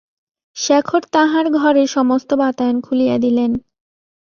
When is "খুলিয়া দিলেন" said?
2.81-3.51